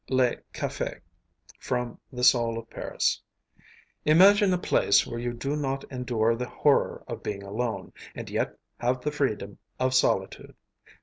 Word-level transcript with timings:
LE 0.09 0.35
CAFÉ 0.51 0.99
From 1.59 1.99
'The 2.11 2.23
Soul 2.23 2.57
of 2.57 2.71
Paris' 2.71 3.21
Imagine 4.03 4.51
a 4.51 4.57
place 4.57 5.05
where 5.05 5.19
you 5.19 5.31
do 5.31 5.55
not 5.55 5.83
endure 5.91 6.35
the 6.35 6.49
horror 6.49 7.03
of 7.07 7.21
being 7.21 7.43
alone, 7.43 7.93
and 8.15 8.27
yet 8.27 8.57
have 8.79 9.01
the 9.01 9.11
freedom 9.11 9.59
of 9.79 9.93
solitude. 9.93 10.55